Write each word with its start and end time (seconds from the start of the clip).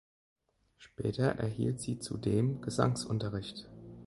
Später 0.79 1.27
erhielt 1.35 1.79
sie 1.79 1.99
zudem 1.99 2.59
Gesangsunterricht. 2.61 3.69